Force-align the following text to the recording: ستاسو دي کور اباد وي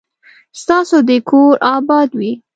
ستاسو 0.61 0.97
دي 1.07 1.17
کور 1.29 1.53
اباد 1.75 2.09
وي 2.19 2.31